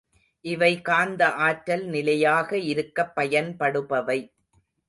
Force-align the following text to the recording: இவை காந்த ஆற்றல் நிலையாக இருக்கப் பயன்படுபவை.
இவை 0.45 0.81
காந்த 0.81 1.29
ஆற்றல் 1.39 1.85
நிலையாக 1.85 2.57
இருக்கப் 2.57 3.13
பயன்படுபவை. 3.15 4.19